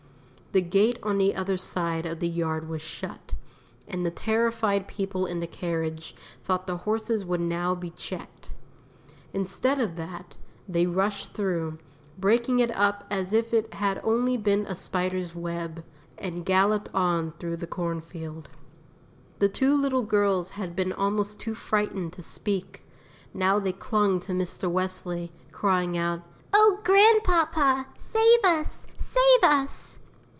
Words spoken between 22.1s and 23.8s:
to speak, now they